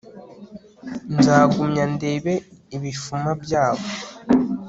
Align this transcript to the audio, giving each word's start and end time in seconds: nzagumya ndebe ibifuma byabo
nzagumya 1.17 1.83
ndebe 1.93 2.33
ibifuma 2.75 3.31
byabo 3.43 3.85